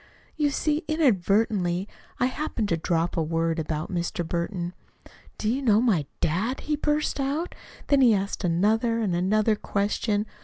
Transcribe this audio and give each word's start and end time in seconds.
You 0.35 0.49
see, 0.49 0.83
inadvertently, 0.87 1.87
I 2.19 2.25
happened 2.25 2.69
to 2.69 2.75
drop 2.77 3.15
a 3.15 3.21
word 3.21 3.59
about 3.59 3.91
Mr. 3.93 4.27
Burton. 4.27 4.73
'Do 5.37 5.47
you 5.47 5.61
know 5.61 5.79
my 5.79 6.07
dad?' 6.21 6.61
he 6.61 6.75
burst 6.75 7.19
out. 7.19 7.53
Then 7.85 8.01
he 8.01 8.15
asked 8.15 8.43
another 8.43 8.97
and 8.99 9.15
another 9.15 9.55
question. 9.55 10.25